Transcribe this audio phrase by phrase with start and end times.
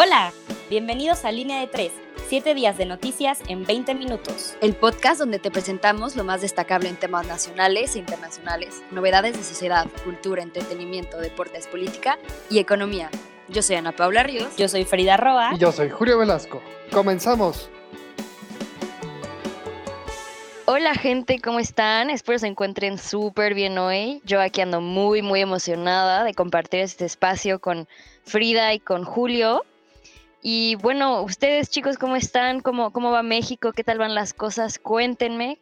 [0.00, 0.32] Hola,
[0.70, 1.90] bienvenidos a Línea de 3,
[2.28, 4.56] 7 días de noticias en 20 minutos.
[4.60, 9.42] El podcast donde te presentamos lo más destacable en temas nacionales e internacionales, novedades de
[9.42, 12.16] sociedad, cultura, entretenimiento, deportes, política
[12.48, 13.10] y economía.
[13.48, 14.56] Yo soy Ana Paula Ríos.
[14.56, 15.50] Yo soy Frida Roa.
[15.56, 16.62] Y yo soy Julio Velasco.
[16.92, 17.68] Comenzamos.
[20.66, 22.10] Hola gente, ¿cómo están?
[22.10, 24.22] Espero se encuentren súper bien hoy.
[24.24, 27.88] Yo aquí ando muy, muy emocionada de compartir este espacio con
[28.22, 29.64] Frida y con Julio.
[30.50, 32.60] Y bueno, ustedes chicos, ¿cómo están?
[32.62, 33.74] ¿Cómo, cómo va México?
[33.74, 34.78] ¿Qué tal van las cosas?
[34.78, 35.58] Cuéntenme.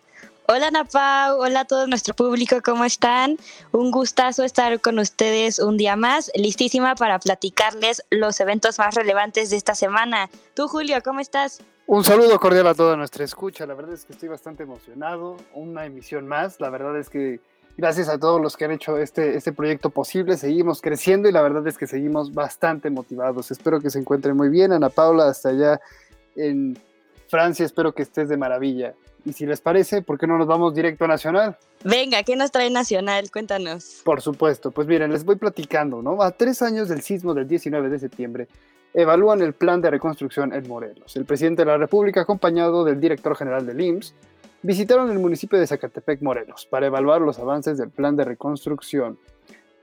[0.46, 3.36] Hola Napau, hola a todo nuestro público, ¿cómo están?
[3.72, 9.50] Un gustazo estar con ustedes un día más, listísima para platicarles los eventos más relevantes
[9.50, 10.30] de esta semana.
[10.54, 11.64] Tú Julio, ¿cómo estás?
[11.88, 15.84] Un saludo cordial a toda nuestra escucha, la verdad es que estoy bastante emocionado, una
[15.84, 17.40] emisión más, la verdad es que
[17.76, 21.42] gracias a todos los que han hecho este, este proyecto posible, seguimos creciendo y la
[21.42, 23.50] verdad es que seguimos bastante motivados.
[23.50, 25.80] Espero que se encuentren muy bien, Ana Paula, hasta allá
[26.36, 26.78] en
[27.28, 28.94] Francia, espero que estés de maravilla.
[29.24, 31.56] Y si les parece, ¿por qué no nos vamos directo a Nacional?
[31.82, 33.28] Venga, ¿qué nos trae Nacional?
[33.32, 34.02] Cuéntanos.
[34.04, 36.22] Por supuesto, pues miren, les voy platicando, ¿no?
[36.22, 38.48] A tres años del sismo del 19 de septiembre,
[38.94, 41.16] evalúan el plan de reconstrucción en Morelos.
[41.16, 44.14] El presidente de la República, acompañado del director general del IMSS,
[44.62, 49.18] visitaron el municipio de Zacatepec, Morelos, para evaluar los avances del plan de reconstrucción.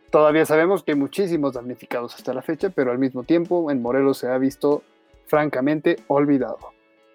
[0.09, 4.19] Todavía sabemos que hay muchísimos damnificados hasta la fecha, pero al mismo tiempo en Morelos
[4.19, 4.83] se ha visto
[5.25, 6.59] francamente olvidado.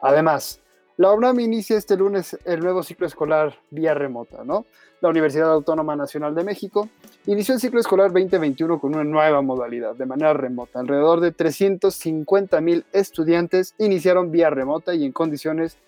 [0.00, 0.60] Además,
[0.96, 4.66] la UNAM inicia este lunes el nuevo ciclo escolar vía remota, ¿no?
[5.00, 6.88] La Universidad Autónoma Nacional de México
[7.26, 10.80] inició el ciclo escolar 2021 con una nueva modalidad, de manera remota.
[10.80, 15.78] Alrededor de 350 mil estudiantes iniciaron vía remota y en condiciones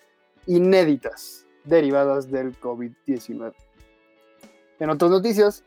[0.47, 3.53] inéditas derivadas del COVID-19.
[4.79, 5.63] En otras noticias,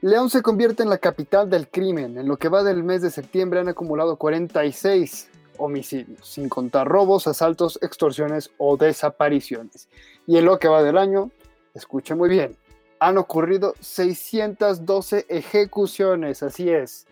[0.00, 2.18] León se convierte en la capital del crimen.
[2.18, 7.26] En lo que va del mes de septiembre han acumulado 46 homicidios, sin contar robos,
[7.26, 9.88] asaltos, extorsiones o desapariciones.
[10.26, 11.30] Y en lo que va del año,
[11.74, 12.56] escuche muy bien,
[12.98, 17.06] han ocurrido 612 ejecuciones, así es.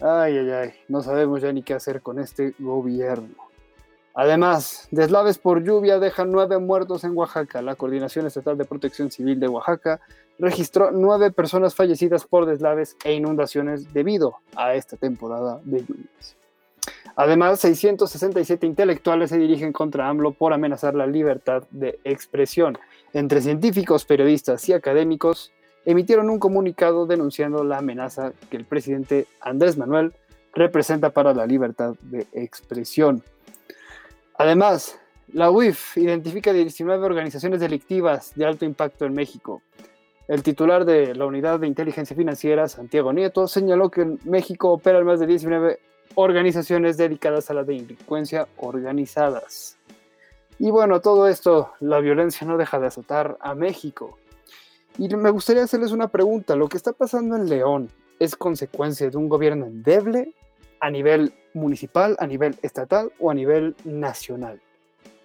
[0.00, 3.49] Ay, ay, ay, no sabemos ya ni qué hacer con este gobierno.
[4.14, 7.62] Además, deslaves por lluvia dejan nueve muertos en Oaxaca.
[7.62, 10.00] La Coordinación Estatal de Protección Civil de Oaxaca
[10.38, 16.36] registró nueve personas fallecidas por deslaves e inundaciones debido a esta temporada de lluvias.
[17.14, 22.78] Además, 667 intelectuales se dirigen contra AMLO por amenazar la libertad de expresión.
[23.12, 25.52] Entre científicos, periodistas y académicos
[25.84, 30.14] emitieron un comunicado denunciando la amenaza que el presidente Andrés Manuel
[30.54, 33.22] representa para la libertad de expresión.
[34.40, 34.98] Además,
[35.34, 39.60] la UIF identifica 19 organizaciones delictivas de alto impacto en México.
[40.28, 45.04] El titular de la Unidad de Inteligencia Financiera, Santiago Nieto, señaló que en México operan
[45.04, 45.78] más de 19
[46.14, 49.76] organizaciones dedicadas a la delincuencia organizadas.
[50.58, 54.16] Y bueno, todo esto, la violencia no deja de azotar a México.
[54.96, 56.56] Y me gustaría hacerles una pregunta.
[56.56, 60.32] ¿Lo que está pasando en León es consecuencia de un gobierno endeble
[60.80, 64.60] a nivel municipal, a nivel estatal o a nivel nacional?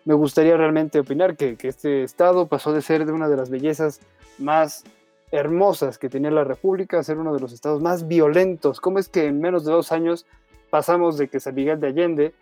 [0.06, 4.02] Me gustaría realmente opinar que, este estado pasó de ser de una de las bellezas
[4.38, 4.84] más
[5.32, 8.80] hermosas que tenía la República a ser uno de los estados más violentos.
[8.80, 10.26] ¿Cómo es que en menos de dos años
[10.70, 12.34] pasamos de que San Miguel de Allende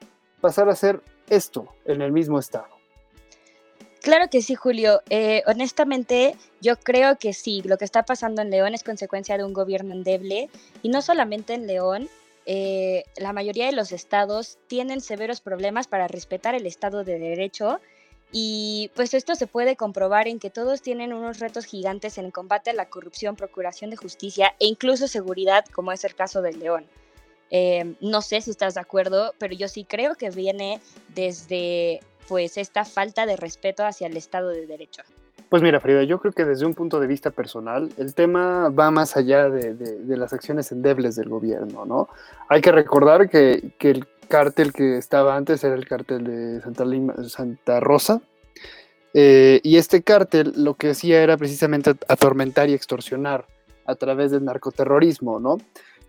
[0.41, 2.67] pasara a ser esto en el mismo estado.
[4.01, 5.01] Claro que sí, Julio.
[5.09, 9.45] Eh, honestamente, yo creo que sí, lo que está pasando en León es consecuencia de
[9.45, 10.49] un gobierno endeble
[10.81, 12.09] y no solamente en León.
[12.45, 17.79] Eh, la mayoría de los estados tienen severos problemas para respetar el Estado de Derecho
[18.31, 22.71] y pues esto se puede comprobar en que todos tienen unos retos gigantes en combate
[22.71, 26.87] a la corrupción, procuración de justicia e incluso seguridad, como es el caso de León.
[27.51, 32.57] Em, no sé si estás de acuerdo, pero yo sí creo que viene desde pues
[32.57, 35.03] esta falta de respeto hacia el Estado de Derecho.
[35.53, 38.89] Pues mira, Frida, yo creo que desde un punto de vista personal, el tema va
[38.89, 39.75] más allá de,
[40.17, 42.09] las acciones endebles del gobierno, ¿no?
[42.49, 48.19] Hay que recordar que, el cártel que estaba antes era el cártel de Santa, Rosa,
[49.13, 53.45] eh, y este cártel lo que hacía era precisamente atormentar y extorsionar
[53.85, 55.59] a través del narcoterrorismo, ¿no?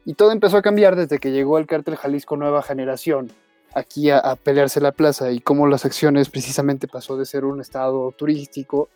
[0.06, 3.30] Y todo empezó a cambiar desde que llegó el cártel Jalisco Nueva Generación
[3.74, 8.10] aquí a, pelearse la plaza y cómo las acciones precisamente pasó de ser un estado
[8.12, 8.88] turístico.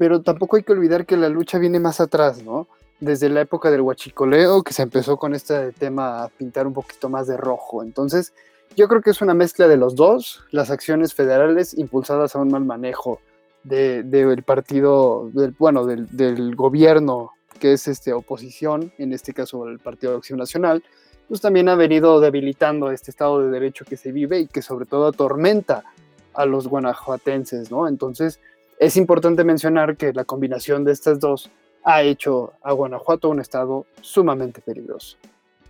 [0.00, 2.68] Pero tampoco hay que olvidar que la lucha viene más atrás, ¿no?
[3.00, 7.10] Desde la época del huachicoleo, que se empezó con este tema a pintar un poquito
[7.10, 7.82] más de rojo.
[7.82, 8.32] Entonces,
[8.74, 12.48] yo creo que es una mezcla de los dos, las acciones federales impulsadas a un
[12.48, 13.20] mal manejo
[13.62, 19.80] del partido, del, bueno, del, del gobierno que es este, oposición, en este caso el
[19.80, 20.82] Partido de Acción Nacional,
[21.28, 24.86] pues también ha venido debilitando este estado de derecho que se vive y que sobre
[24.86, 25.84] todo atormenta
[26.32, 27.86] a los guanajuatenses, ¿no?
[27.86, 28.40] Entonces,
[28.80, 31.50] es importante mencionar que la combinación de estas dos
[31.84, 35.18] ha hecho a Guanajuato un estado sumamente peligroso.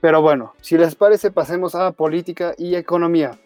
[0.00, 3.36] Pero bueno, si les parece, pasemos a política y economía.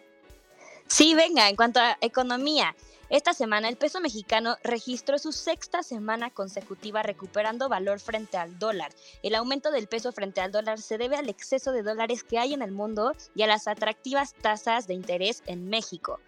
[0.85, 2.75] Sí, venga, en cuanto a economía,
[3.09, 8.91] esta semana el peso mexicano registró su sexta semana consecutiva recuperando valor frente al dólar.
[9.23, 12.53] El aumento del peso frente al dólar se debe al exceso de dólares que hay
[12.53, 16.19] en el mundo y a las atractivas tasas de interés en México.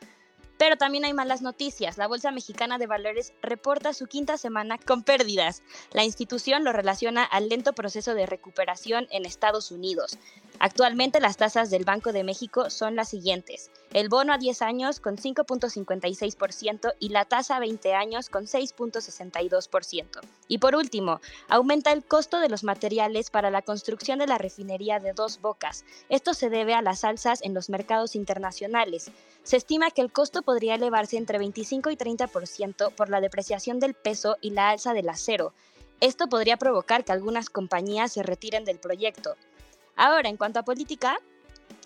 [0.58, 1.98] Pero también hay malas noticias.
[1.98, 5.64] La Bolsa Mexicana de Valores reporta su quinta semana con pérdidas.
[5.92, 10.18] La institución lo relaciona al lento proceso de recuperación en Estados Unidos.
[10.60, 13.70] Actualmente las tasas del Banco de México son las siguientes.
[13.94, 20.20] El bono a 10 años con 5.56% y la tasa a 20 años con 6.62%.
[20.48, 25.00] Y por último, aumenta el costo de los materiales para la construcción de la refinería
[25.00, 25.86] de Dos Bocas.
[26.10, 29.12] Esto se debe a las alzas en los mercados internacionales.
[29.44, 33.94] Se estima que el costo podría elevarse entre 25 y 30% por la depreciación del
[33.94, 35.54] peso y la alza del acero.
[36.00, 39.36] Esto podría provocar que algunas compañías se retiren del proyecto.
[39.98, 41.20] Ahora, en cuanto a política,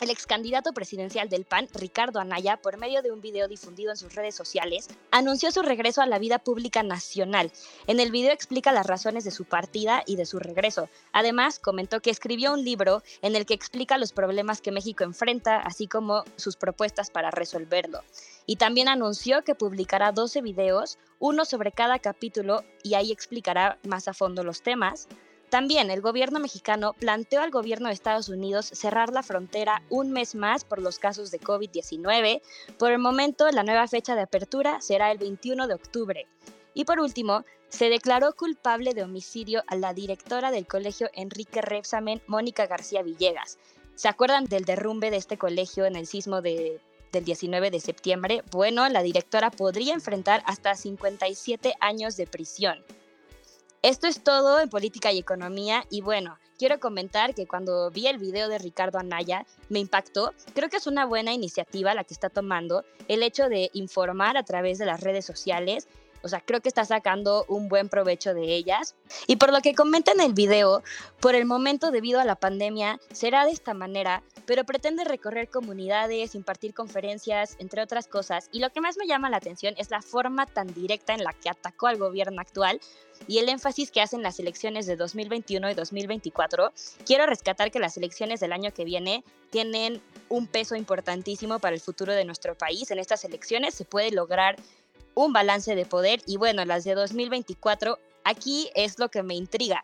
[0.01, 3.95] el ex candidato presidencial del PAN, Ricardo Anaya, por medio de un video difundido en
[3.95, 7.53] sus redes sociales, anunció su regreso a la vida pública nacional.
[7.87, 10.89] En el video explica las razones de su partida y de su regreso.
[11.13, 15.57] Además, comentó que escribió un libro en el que explica los problemas que México enfrenta,
[15.57, 18.03] así como sus propuestas para resolverlo.
[18.45, 24.09] Y también anunció que publicará 12 videos, uno sobre cada capítulo, y ahí explicará más
[24.09, 25.07] a fondo los temas.
[25.51, 30.33] También el gobierno mexicano planteó al gobierno de Estados Unidos cerrar la frontera un mes
[30.33, 32.41] más por los casos de COVID-19.
[32.79, 36.25] Por el momento, la nueva fecha de apertura será el 21 de octubre.
[36.73, 42.21] Y por último, se declaró culpable de homicidio a la directora del colegio Enrique Repsamen,
[42.27, 43.57] Mónica García Villegas.
[43.95, 46.79] ¿Se acuerdan del derrumbe de este colegio en el sismo de,
[47.11, 48.41] del 19 de septiembre?
[48.51, 52.85] Bueno, la directora podría enfrentar hasta 57 años de prisión.
[53.83, 58.19] Esto es todo en política y economía y bueno, quiero comentar que cuando vi el
[58.19, 60.35] video de Ricardo Anaya me impactó.
[60.53, 64.43] Creo que es una buena iniciativa la que está tomando el hecho de informar a
[64.43, 65.87] través de las redes sociales.
[66.23, 68.95] O sea, creo que está sacando un buen provecho de ellas.
[69.27, 70.83] Y por lo que comenta en el video,
[71.19, 76.35] por el momento debido a la pandemia será de esta manera, pero pretende recorrer comunidades,
[76.35, 78.49] impartir conferencias, entre otras cosas.
[78.51, 81.33] Y lo que más me llama la atención es la forma tan directa en la
[81.33, 82.79] que atacó al gobierno actual
[83.27, 86.73] y el énfasis que hacen las elecciones de 2021 y 2024,
[87.05, 91.81] quiero rescatar que las elecciones del año que viene tienen un peso importantísimo para el
[91.81, 92.89] futuro de nuestro país.
[92.89, 94.55] En estas elecciones se puede lograr
[95.15, 99.83] un balance de poder y bueno, las de 2024, aquí es lo que me intriga.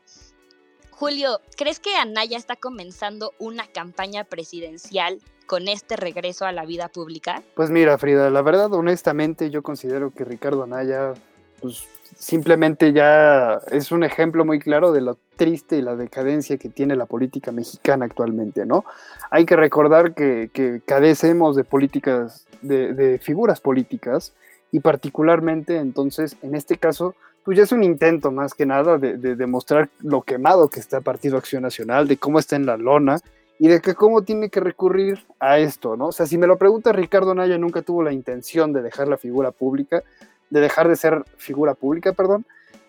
[0.91, 6.89] Julio, ¿crees que Anaya está comenzando una campaña presidencial con este regreso a la vida
[6.89, 7.44] pública?
[7.56, 11.13] Pues mira, Frida, la verdad, honestamente, yo considero que Ricardo Anaya
[11.62, 16.69] pues, simplemente ya es un ejemplo muy claro de lo triste y la decadencia que
[16.69, 18.85] tiene la política mexicana actualmente, ¿no?
[19.30, 24.33] Hay que recordar que, que cadecemos de políticas, de, figuras políticas,
[24.71, 29.17] y particularmente entonces, en este caso, pues ya es un intento más que nada de,
[29.17, 33.19] demostrar lo quemado que está Partido Acción Nacional, de cómo está en la lona
[33.57, 36.07] y de que cómo tiene que recurrir a esto, ¿no?
[36.07, 39.18] O sea, si me lo pregunta Ricardo Naya, nunca tuvo la intención de dejar la
[39.18, 40.03] figura pública,
[40.49, 42.45] de dejar de ser figura pública, perdón.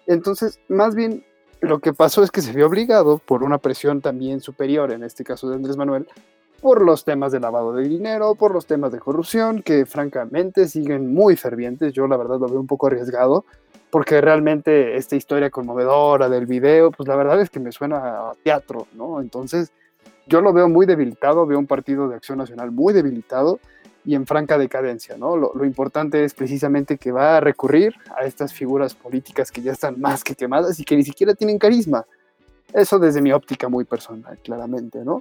[0.06, 1.24] Entonces, más bien
[1.60, 5.24] lo que pasó es que se vio obligado por una presión también superior, en este
[5.24, 6.08] caso de Andrés Manuel,
[6.60, 11.12] por los temas de lavado de dinero, por los temas de corrupción, que francamente siguen
[11.12, 11.92] muy fervientes.
[11.92, 13.44] Yo la verdad lo veo un poco arriesgado,
[13.90, 18.32] porque realmente esta historia conmovedora del video, pues la verdad es que me suena a
[18.42, 19.20] teatro, ¿no?
[19.20, 19.72] Entonces,
[20.26, 23.60] yo lo veo muy debilitado, veo un partido de acción nacional muy debilitado
[24.04, 25.36] y en franca decadencia, ¿no?
[25.36, 30.00] Lo, importante es precisamente que va a recurrir a estas figuras políticas que ya están
[30.00, 32.04] más que quemadas y que ni siquiera tienen carisma.
[32.72, 35.20] Eso desde mi óptica muy personal, claramente, ¿no?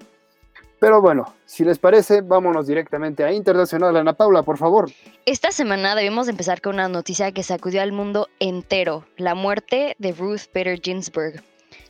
[0.79, 3.98] Pero bueno, si les parece, vámonos directamente a Internacional.
[3.98, 4.91] Ana Paula, por favor.
[5.25, 10.12] Esta semana debemos empezar con una noticia que sacudió al mundo entero, la muerte de
[10.12, 11.41] Ruth Bader Ginsburg.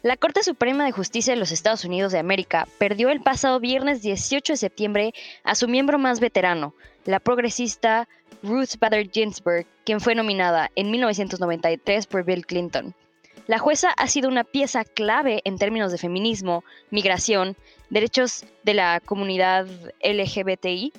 [0.03, 4.01] La Corte Suprema de Justicia de los Estados Unidos de América perdió el pasado viernes
[4.01, 5.13] 18 de septiembre
[5.43, 8.07] a su miembro más veterano, la progresista
[8.41, 12.95] Ruth Bader Ginsburg, quien fue nominada en 1993 por Bill Clinton.
[13.47, 17.55] La jueza ha sido una pieza clave en términos de feminismo, migración,
[17.89, 19.67] derechos de la comunidad
[20.03, 20.93] LGBTI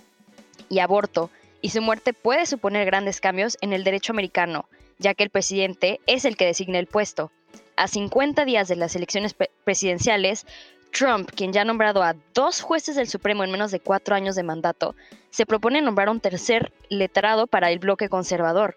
[0.68, 1.30] y aborto,
[1.60, 4.68] y su muerte puede suponer grandes cambios en el derecho americano,
[4.98, 7.32] ya que el presidente es el que designa el puesto
[7.78, 10.46] a 50 días de las elecciones presidenciales,
[10.90, 14.34] Trump, quien ya ha nombrado a dos jueces del Supremo en menos de cuatro años
[14.34, 14.96] de mandato,
[15.30, 18.76] se propone nombrar un tercer letrado para el bloque conservador,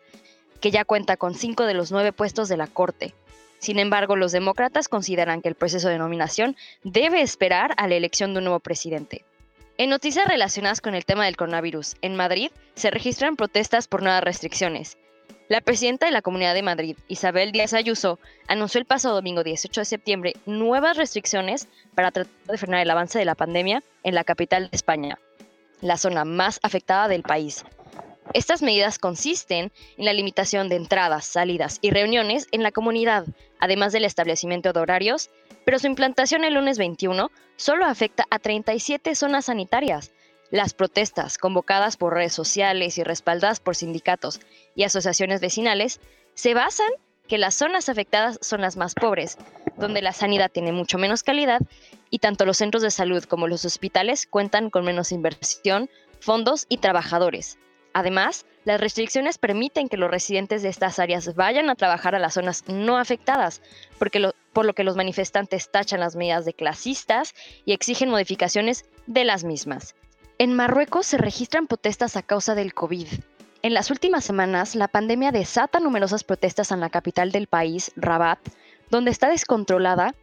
[0.59, 3.15] que ya cuenta con cinco de los nueve puestos de la Corte.
[3.61, 8.33] Sin embargo, los demócratas consideran que el proceso de nominación debe esperar a la elección
[8.33, 9.23] de un nuevo presidente.
[9.77, 14.23] En noticias relacionadas con el tema del coronavirus, en Madrid se registran protestas por nuevas
[14.23, 14.97] restricciones.
[15.47, 19.81] La presidenta de la Comunidad de Madrid, Isabel Díaz Ayuso, anunció el pasado domingo 18
[19.81, 24.23] de septiembre nuevas restricciones para tratar de frenar el avance de la pandemia en la
[24.23, 25.19] capital de España,
[25.81, 27.63] la zona más afectada del país.
[28.33, 33.25] Estas medidas consisten en la limitación de entradas, salidas y reuniones en la comunidad,
[33.59, 35.29] además del establecimiento de horarios,
[35.65, 40.13] pero su implantación el lunes 21 solo afecta a 37 zonas sanitarias,
[40.49, 44.39] las protestas, convocadas por redes sociales y respaldadas por sindicatos
[44.75, 45.99] y asociaciones vecinales,
[46.33, 46.89] se basan
[47.27, 49.37] que las zonas afectadas son las más pobres,
[49.77, 51.61] donde la sanidad tiene mucho menos calidad
[52.09, 56.77] y tanto los centros de salud como los hospitales cuentan con menos inversión, fondos y
[56.77, 57.57] trabajadores.
[57.93, 62.35] Además, las restricciones permiten que los residentes de estas áreas vayan a trabajar a las
[62.35, 63.61] zonas no afectadas,
[63.97, 67.33] porque por lo que los manifestantes tachan las medidas de clasistas
[67.65, 69.95] y exigen modificaciones de las mismas.
[70.37, 73.07] En Marruecos se registran protestas a causa del COVID.
[73.63, 78.39] En las últimas semanas, la pandemia desata numerosas protestas en la capital del país, Rabat,
[78.89, 80.15] donde está descontrolada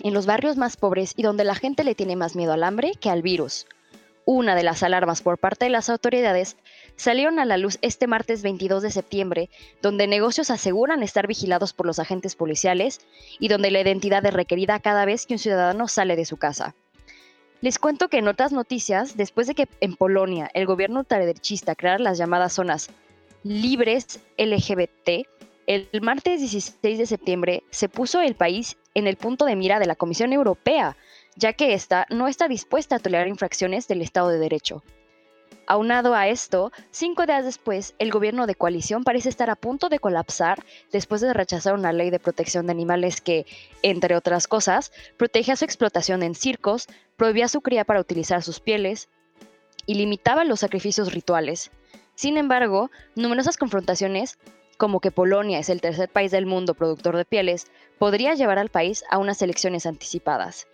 [0.00, 2.92] en los barrios más pobres y donde la gente le tiene más miedo al hambre
[3.00, 3.66] que al virus.
[4.24, 6.56] Una de las alarmas por parte de las autoridades
[6.98, 9.48] salieron a la luz este martes 22 de septiembre,
[9.80, 13.00] donde negocios aseguran estar vigilados por los agentes policiales
[13.38, 16.74] y donde la identidad es requerida cada vez que un ciudadano sale de su casa.
[17.60, 21.98] Les cuento que en otras noticias, después de que en Polonia el gobierno ultraderechista creara
[21.98, 22.90] las llamadas zonas
[23.42, 25.26] libres LGBT,
[25.66, 29.86] el martes 16 de septiembre se puso el país en el punto de mira de
[29.86, 30.96] la Comisión Europea,
[31.36, 34.82] ya que ésta no está dispuesta a tolerar infracciones del Estado de Derecho.
[35.66, 39.98] Aunado a esto, cinco días después, el gobierno de coalición parece estar a punto de
[39.98, 43.44] colapsar después de rechazar una ley de protección de animales que,
[43.82, 46.86] entre otras cosas, protege a su explotación en circos,
[47.16, 49.10] prohibía su cría para utilizar sus pieles
[49.84, 51.70] y limitaba los sacrificios rituales.
[52.14, 54.38] Sin embargo, numerosas confrontaciones,
[54.78, 57.66] como que Polonia es el tercer país del mundo productor de pieles,
[57.98, 60.66] podría llevar al país a unas elecciones anticipadas.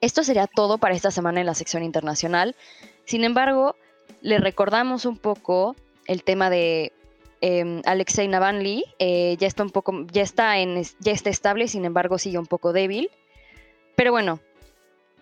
[0.00, 2.56] Esto sería todo para esta semana en la sección internacional.
[3.04, 3.76] Sin embargo,
[4.20, 6.92] le recordamos un poco el tema de
[7.40, 8.84] eh, Alexei Navalny.
[8.98, 12.46] Eh, ya está un poco, ya está en, ya está estable, sin embargo sigue un
[12.46, 13.10] poco débil.
[13.96, 14.40] Pero bueno,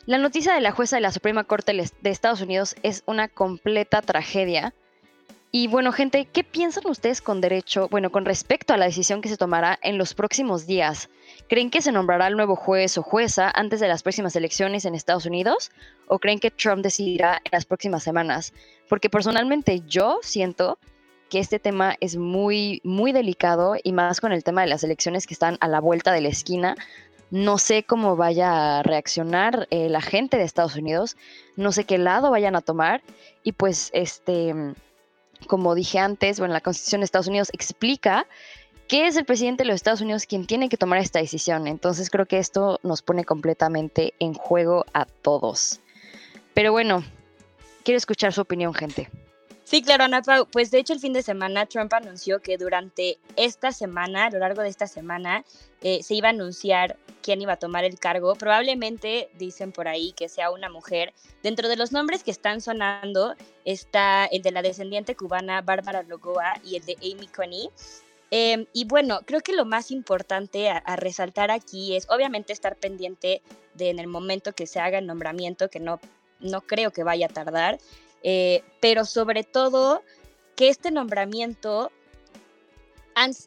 [0.06, 4.02] la noticia de la jueza de la Suprema Corte de Estados Unidos es una completa
[4.02, 4.74] tragedia.
[5.54, 9.28] Y bueno, gente, ¿qué piensan ustedes con derecho, bueno, con respecto a la decisión que
[9.28, 11.10] se tomará en los próximos días?
[11.46, 14.94] ¿Creen que se nombrará el nuevo juez o jueza antes de las próximas elecciones en
[14.94, 15.70] Estados Unidos?
[16.06, 18.54] ¿O creen que Trump decidirá en las próximas semanas?
[18.88, 20.78] Porque personalmente yo siento
[21.28, 25.26] que este tema es muy, muy delicado y más con el tema de las elecciones
[25.26, 26.76] que están a la vuelta de la esquina.
[27.30, 31.18] No sé cómo vaya a reaccionar eh, la gente de Estados Unidos,
[31.56, 33.02] no sé qué lado vayan a tomar
[33.42, 34.54] y pues este
[35.46, 38.26] como dije antes, bueno, la Constitución de Estados Unidos explica
[38.88, 41.66] que es el presidente de los Estados Unidos quien tiene que tomar esta decisión.
[41.66, 45.80] Entonces creo que esto nos pone completamente en juego a todos.
[46.54, 47.04] Pero bueno,
[47.84, 49.08] quiero escuchar su opinión, gente.
[49.72, 50.44] Sí, claro, Ana Pau.
[50.44, 54.38] Pues de hecho el fin de semana Trump anunció que durante esta semana, a lo
[54.38, 55.46] largo de esta semana,
[55.80, 58.34] eh, se iba a anunciar quién iba a tomar el cargo.
[58.34, 61.14] Probablemente dicen por ahí que sea una mujer.
[61.42, 66.60] Dentro de los nombres que están sonando está el de la descendiente cubana Bárbara Logoa
[66.62, 67.70] y el de Amy Coney.
[68.30, 72.76] Em, y bueno, creo que lo más importante a, a, resaltar aquí es obviamente estar
[72.76, 73.40] pendiente
[73.72, 75.98] de en el momento que se haga el nombramiento, que no,
[76.40, 77.78] no creo que vaya a tardar,
[78.22, 80.02] eh, pero sobre todo
[80.56, 81.90] que este nombramiento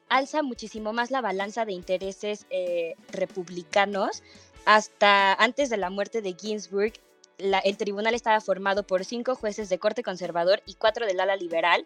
[0.10, 4.24] alza muchísimo más la balanza de intereses eh, republicanos.
[4.66, 6.94] Hasta antes de la muerte de Ginsburg,
[7.38, 11.86] el tribunal estaba formado por cinco jueces de corte conservador y cuatro del ala liberal,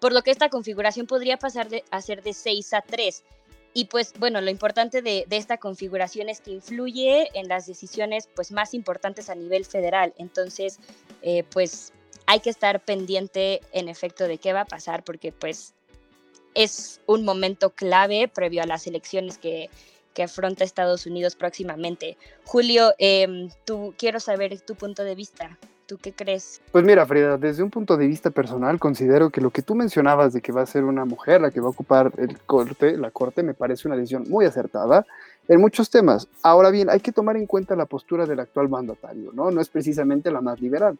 [0.00, 3.24] por lo que esta configuración podría pasar a ser de seis a tres.
[3.76, 8.52] Y pues bueno, lo importante de, esta configuración es que influye en las decisiones pues
[8.52, 10.14] más importantes a nivel federal.
[10.16, 10.78] Entonces,
[11.22, 11.92] eh, pues
[12.26, 15.74] hay que estar pendiente en efecto de qué va a pasar porque pues
[16.54, 19.70] es un momento clave previo a las elecciones que,
[20.22, 22.16] afronta Estados Unidos próximamente.
[22.44, 25.58] Julio, em, tú quiero saber tu punto de vista.
[25.86, 26.62] ¿Tú qué crees?
[26.70, 30.32] Pues mira, Frida, desde un punto de vista personal, considero que lo que tú mencionabas
[30.32, 33.10] de que va a ser una mujer la que va a ocupar el corte, la
[33.10, 35.04] corte, me parece una decisión muy acertada
[35.48, 36.28] en muchos temas.
[36.42, 39.50] Ahora bien, hay que tomar en cuenta la postura del actual mandatario, ¿no?
[39.50, 40.96] No es precisamente la más liberal.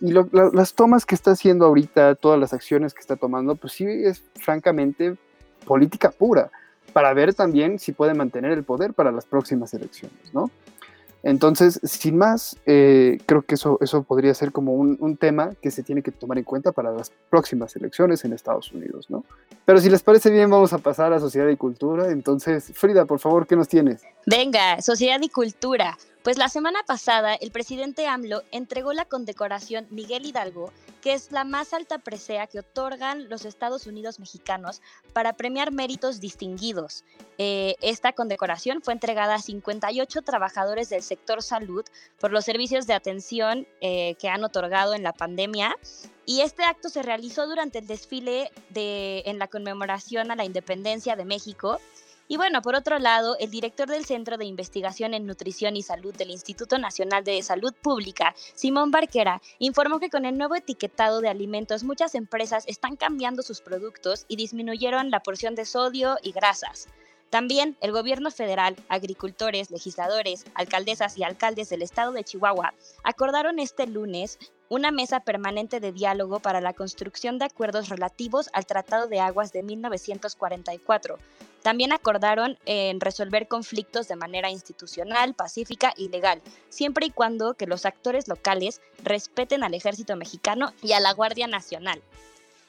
[0.00, 3.86] Y las tomas que está haciendo ahorita, todas las acciones que está tomando, pues sí
[3.86, 5.16] es francamente
[5.64, 6.50] política pura,
[6.92, 10.50] para ver también si puede mantener el poder para las próximas elecciones, ¿no?
[11.22, 15.82] Entonces, sin más, eh, creo que eso, eso podría ser como un, tema que se
[15.82, 19.24] tiene que tomar en cuenta para las próximas elecciones en Estados Unidos, ¿no?
[19.64, 22.12] Pero si les parece bien, vamos a pasar a Sociedad y Cultura.
[22.12, 24.02] Entonces, Frida, por favor, ¿qué nos tienes?
[24.24, 25.98] Venga, Sociedad y Cultura.
[26.26, 31.44] Pues la semana pasada el presidente AMLO entregó la condecoración Miguel Hidalgo, que es la
[31.44, 37.04] más alta presea que otorgan los Estados Unidos mexicanos para premiar méritos distinguidos.
[37.38, 41.84] Eh, esta condecoración fue entregada a 58 trabajadores del sector salud
[42.18, 45.76] por los servicios de atención eh, que han otorgado en la pandemia
[46.24, 51.14] y este acto se realizó durante el desfile de, en la conmemoración a la independencia
[51.14, 51.78] de México
[52.28, 56.14] y bueno, por otro lado, el director del Centro de Investigación en Nutrición y Salud
[56.14, 61.28] del Instituto Nacional de Salud Pública, Simón Barquera, informó que con el nuevo etiquetado de
[61.28, 66.88] alimentos muchas empresas están cambiando sus productos y disminuyeron la porción de sodio y grasas.
[67.30, 73.86] También el gobierno federal, agricultores, legisladores, alcaldesas y alcaldes del estado de Chihuahua acordaron este
[73.86, 79.20] lunes una mesa permanente de diálogo para la construcción de acuerdos relativos al Tratado de
[79.20, 81.18] Aguas de 1944.
[81.66, 87.66] También acordaron en resolver conflictos de manera institucional, pacífica y legal, siempre y cuando que
[87.66, 92.00] los actores locales respeten al ejército mexicano y a la Guardia Nacional.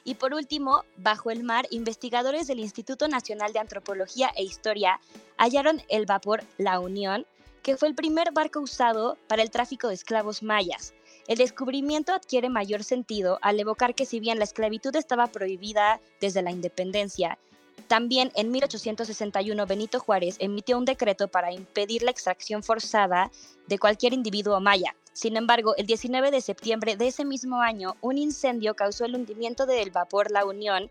[0.02, 4.98] Y por último, bajo el mar, investigadores del Instituto Nacional de Antropología e Historia
[5.36, 7.24] hallaron el vapor La Unión,
[7.62, 10.92] que fue el primer barco usado para el tráfico de esclavos mayas.
[11.28, 16.42] El descubrimiento adquiere mayor sentido al evocar que si bien la esclavitud estaba prohibida desde
[16.42, 17.38] la independencia,
[17.86, 23.30] también en 1861 Benito Juárez emitió un decreto para impedir la extracción forzada
[23.66, 24.94] de cualquier individuo maya.
[25.12, 29.66] Sin embargo, el 19 de septiembre de ese mismo año, un incendio causó el hundimiento
[29.66, 30.90] del vapor La Unión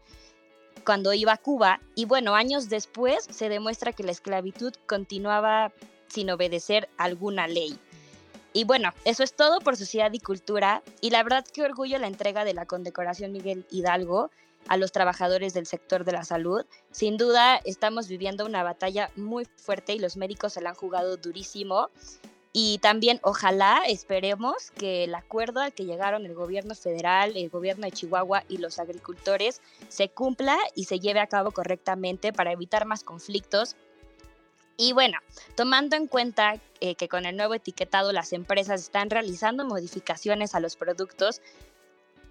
[0.86, 5.72] cuando iba a Cuba y bueno, años después se demuestra que la esclavitud continuaba
[6.08, 7.78] sin obedecer alguna ley.
[8.54, 10.82] Y bueno, eso es todo por Sociedad y Cultura.
[11.02, 14.32] Y la verdad que orgullo la entrega de la condecoración Miguel Hidalgo
[14.68, 16.66] a los trabajadores del sector de la salud.
[16.92, 21.18] Sin duda estamos viviendo una batalla muy fuerte y los médicos se la han jugado
[21.18, 21.90] durísimo.
[22.54, 27.86] Y también ojalá esperemos que el acuerdo al que llegaron el gobierno federal, el gobierno
[27.86, 32.86] de Chihuahua y los agricultores se cumpla y se lleve a cabo correctamente para evitar
[32.86, 33.76] más conflictos
[34.80, 35.18] y bueno,
[35.56, 40.60] tomando en cuenta eh, que con el nuevo etiquetado las empresas están realizando modificaciones a
[40.60, 41.42] los productos,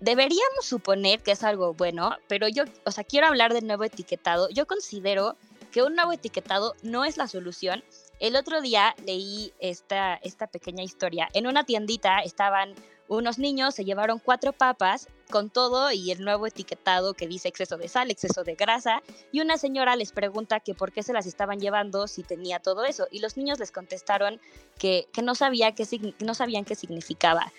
[0.01, 4.49] deberíamos suponer que es algo bueno, pero yo, o sea, quiero hablar del nuevo etiquetado.
[4.51, 5.37] Yo considero
[5.73, 7.85] que un nuevo etiquetado no es la solución.
[8.19, 11.29] El otro día leí esta, esta pequeña historia.
[11.35, 12.75] En una tiendita estaban
[13.09, 17.77] unos niños se llevaron cuatro papas con todo y el nuevo etiquetado que dice exceso
[17.77, 21.27] de sal, exceso de grasa, y una señora les pregunta que por qué se las
[21.27, 24.41] estaban llevando si tenía todo eso, y los niños les contestaron
[24.79, 25.87] que, no, sabía qué,
[26.21, 27.53] no sabían qué significaba.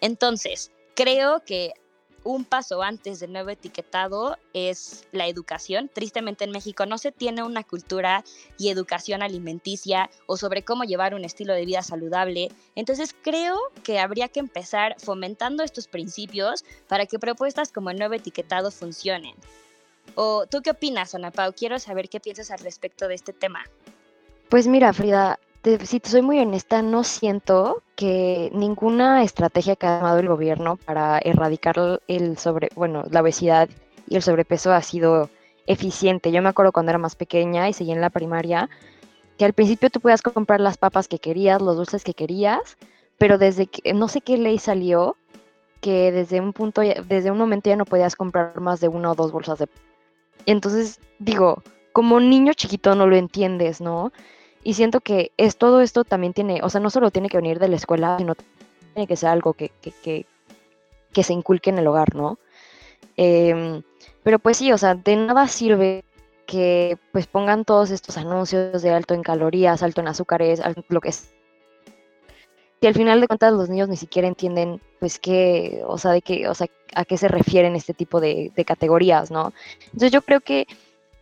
[0.00, 1.72] Entonces, creo que
[2.24, 5.90] un paso antes del nuevo etiquetado es la educación.
[5.92, 8.24] Tristemente en México no se tiene una cultura
[8.58, 12.50] y educación alimenticia o sobre cómo llevar un estilo de vida saludable.
[12.74, 18.14] Entonces creo que habría que empezar fomentando estos principios para que propuestas como el nuevo
[18.14, 19.34] etiquetado funcionen.
[20.14, 21.52] ¿O tú qué opinas, Ana Pau?
[21.52, 23.64] Quiero saber qué piensas al respecto de este tema.
[24.48, 29.98] Pues mira, Frida, si te soy muy honesta, no siento que ninguna estrategia que ha
[29.98, 33.68] tomado el gobierno para erradicar el sobre, bueno, la obesidad
[34.08, 35.28] y el sobrepeso ha sido
[35.66, 36.32] eficiente.
[36.32, 38.70] Yo me acuerdo cuando era más pequeña y seguí en la primaria,
[39.36, 42.78] que al principio tú podías comprar las papas que querías, los dulces que querías,
[43.18, 45.16] pero desde que no sé qué ley salió,
[45.80, 49.14] que desde un punto, desde un momento ya no podías comprar más de una o
[49.14, 49.68] dos bolsas de.
[50.46, 54.12] Entonces, digo, como niño chiquito no lo entiendes, ¿no?
[54.62, 57.58] Y siento que es todo esto también tiene, o sea, no solo tiene que venir
[57.58, 58.34] de la escuela, sino
[58.94, 60.26] tiene que ser algo que, que,
[61.12, 62.38] que, se inculque en el hogar, ¿no?
[63.16, 63.82] Em,
[64.22, 66.04] pero pues sí, o sea, de nada sirve
[66.46, 71.10] que pues pongan todos estos anuncios de alto en calorías, alto en azúcares, lo que
[71.10, 71.32] es.
[72.82, 76.22] Y al final de cuentas los niños ni siquiera entienden pues qué, o sea, de
[76.22, 79.52] qué, o sea, a qué se refieren este tipo de, de categorías, ¿no?
[79.84, 80.66] Entonces yo creo que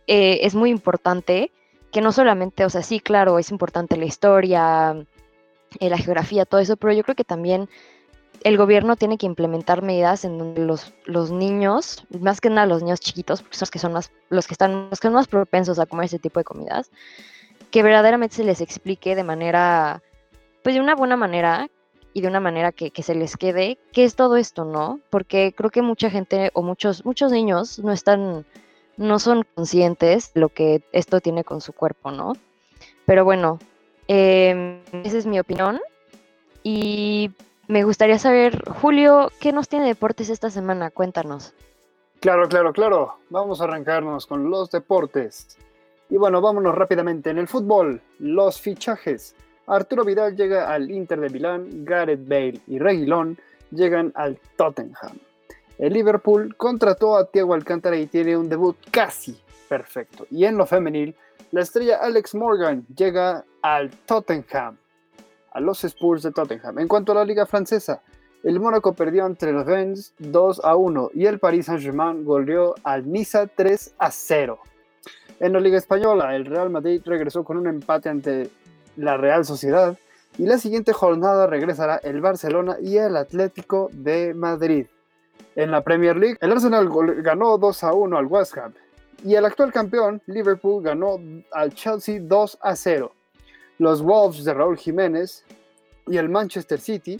[0.07, 1.51] eh, es muy importante
[1.91, 4.95] que no solamente, o sea, sí, claro, es importante la historia,
[5.79, 7.69] eh, la geografía, todo eso, pero yo creo que también
[8.43, 12.81] el gobierno tiene que implementar medidas en donde los, los niños, más que nada los
[12.83, 15.27] niños chiquitos, porque son los que son más, los que están, los que son más
[15.27, 16.89] propensos a comer ese tipo de comidas,
[17.71, 20.01] que verdaderamente se les explique de manera,
[20.63, 21.69] pues de una buena manera
[22.13, 24.99] y de una manera que, que, se les quede qué es todo esto, ¿no?
[25.09, 28.45] Porque creo que mucha gente o muchos, muchos niños no están,
[28.99, 32.33] no son conscientes lo que esto tiene con su cuerpo, ¿no?
[33.05, 33.57] Pero bueno,
[34.09, 35.79] eh, esa es mi opinión.
[36.63, 37.31] Y
[37.67, 40.91] me gustaría saber, Julio, ¿qué nos tiene deportes esta semana?
[40.91, 41.53] Cuéntanos.
[42.19, 43.15] Claro, claro, claro.
[43.29, 45.57] Vamos a arrancarnos con los deportes.
[46.09, 47.29] Y bueno, vámonos rápidamente.
[47.29, 49.33] En el fútbol, los fichajes.
[49.65, 53.37] Arturo Vidal llega al Inter de Milán, Gareth Bale y Reguilón
[53.71, 55.19] llegan al Tottenham.
[55.79, 59.39] El Liverpool contrató a Thiago Alcántara y tiene un debut casi
[59.69, 60.27] perfecto.
[60.29, 61.15] Y en lo femenil,
[61.51, 64.77] la estrella Alex Morgan llega al Tottenham
[65.53, 66.79] a los Spurs de Tottenham.
[66.79, 68.01] En cuanto a la liga francesa,
[68.43, 73.09] el Mónaco perdió ante el Rennes 2 a 1 y el Paris Saint-Germain goleó al
[73.09, 74.59] Niza 3 a 0.
[75.39, 78.49] En la liga española, el Real Madrid regresó con un empate ante
[78.97, 79.97] la Real Sociedad
[80.37, 84.87] y la siguiente jornada regresará el Barcelona y el Atlético de Madrid.
[85.55, 86.89] En la Premier League, el Arsenal
[87.21, 88.73] ganó 2 a 1 al West Ham
[89.23, 91.19] y el actual campeón, Liverpool, ganó
[91.51, 93.11] al Chelsea 2 a 0
[93.79, 95.43] los Wolves de Raúl Jiménez
[96.05, 97.19] y el Manchester City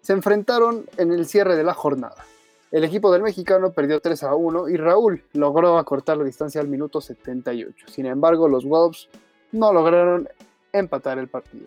[0.00, 2.24] se enfrentaron en el cierre de la jornada.
[2.70, 6.68] El equipo del mexicano perdió 3 a 1 y Raúl logró acortar la distancia al
[6.68, 7.86] minuto 78.
[7.88, 9.08] Sin embargo, los Wolves
[9.52, 10.28] no lograron
[10.72, 11.66] empatar el partido.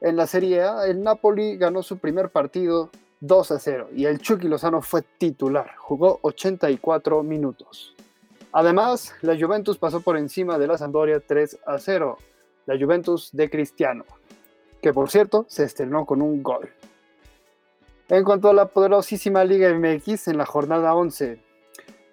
[0.00, 4.18] En la Serie A, el Napoli ganó su primer partido 2 a 0 y el
[4.18, 7.94] Chucky Lozano fue titular, jugó 84 minutos.
[8.52, 12.18] Además, la Juventus pasó por encima de la Sampdoria 3 a 0
[12.66, 14.04] la Juventus de Cristiano,
[14.80, 16.70] que por cierto se estrenó con un gol.
[18.08, 21.42] En cuanto a la poderosísima Liga MX en la jornada 11,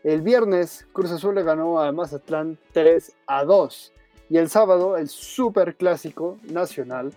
[0.04, 3.94] el viernes Cruz Azul le ganó a Mazatlán 3 a 2
[4.30, 7.14] y el sábado el super clásico nacional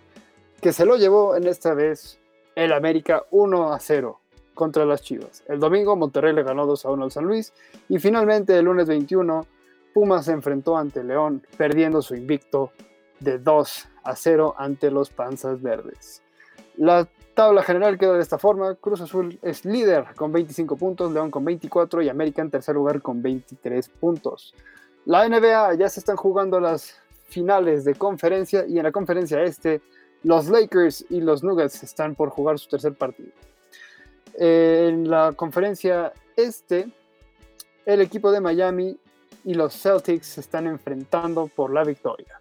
[0.61, 2.18] que se lo llevó en esta vez
[2.55, 4.21] el América 1 a 0
[4.55, 5.43] contra las Chivas.
[5.49, 7.53] El domingo Monterrey le ganó 2 a 1 al San Luis
[7.88, 9.47] y finalmente el lunes 21
[9.93, 12.73] Pumas se enfrentó ante León perdiendo su invicto
[13.21, 16.23] de 2 a 0 ante los Panzas Verdes.
[16.77, 18.75] La tabla general queda de esta forma.
[18.75, 23.03] Cruz Azul es líder con 25 puntos, León con 24 y América en tercer lugar
[23.03, 24.55] con 23 puntos.
[25.05, 29.81] La NBA ya se están jugando las finales de conferencia y en la conferencia este
[30.25, 33.31] los Lakers y los Nuggets están por jugar su tercer partido.
[34.37, 36.89] En la conferencia este,
[37.87, 38.99] el equipo de Miami
[39.45, 42.41] y los Celtics se están enfrentando por la victoria.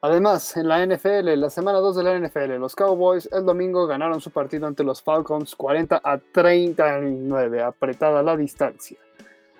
[0.00, 4.20] Además, en la NFL, la semana 2 de la NFL, los Cowboys el domingo ganaron
[4.20, 8.98] su partido ante los Falcons 40 a 39, apretada la distancia.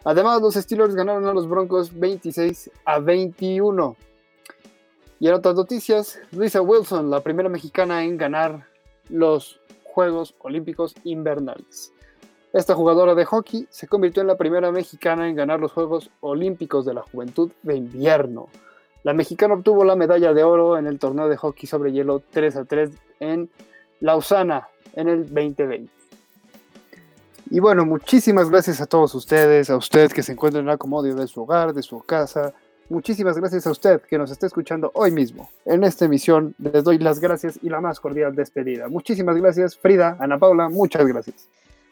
[0.05, 3.97] Además, los Steelers ganaron a los Broncos 26 a 21.
[5.23, 8.67] Y en otras noticias, Luisa Wilson, la primera mexicana en ganar
[9.09, 11.93] los Juegos Olímpicos Invernales.
[12.53, 16.85] Esta jugadora de hockey se convirtió en la primera mexicana en ganar los Juegos Olímpicos
[16.85, 18.49] de la Juventud de Invierno.
[19.05, 22.57] La mexicana obtuvo la medalla de oro en el torneo de hockey sobre hielo 3
[22.57, 23.49] a 3 en
[24.01, 25.89] Lausana en el 2020.
[27.49, 31.29] Y bueno, muchísimas gracias a todos ustedes, a usted que se encuentra en acomodo de
[31.29, 32.53] su hogar, de su casa.
[32.93, 35.49] Muchísimas gracias a usted que nos está escuchando hoy mismo.
[35.65, 38.91] En esta emisión les doy las gracias y la más cordial despedida.
[38.91, 41.49] Muchísimas gracias, Frida, Ana Paula, muchas gracias.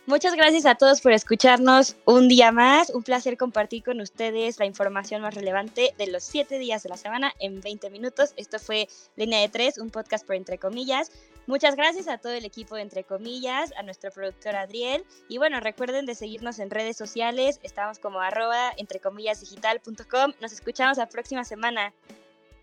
[0.06, 2.90] Muchas gracias a todos por escucharnos un día más.
[2.90, 6.96] Un placer compartir con ustedes la información más relevante de los siete días de la
[6.96, 8.32] semana en 20 minutos.
[8.36, 11.12] Esto fue Línea de Tres, un podcast por Entre Comillas.
[11.46, 15.04] Muchas gracias a todo el equipo de Entre Comillas, a nuestro productor Adriel.
[15.28, 17.60] Y bueno, recuerden de seguirnos en redes sociales.
[17.62, 20.32] Estamos como arroba entrecomillasdigital.com.
[20.40, 21.92] Nos escuchamos la próxima semana.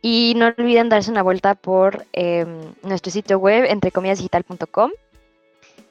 [0.02, 2.46] Y no olviden darse una vuelta por eh,
[2.82, 4.92] nuestro sitio web entrecomillasdigital.com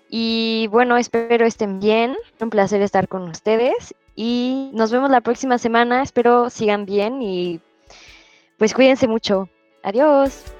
[0.08, 2.16] y bueno, espero estén bien.
[2.40, 3.94] Un placer estar con ustedes.
[4.14, 6.02] Y nos vemos la próxima semana.
[6.02, 7.60] Espero sigan bien y
[8.56, 9.48] pues cuídense mucho.
[9.82, 10.55] Adiós.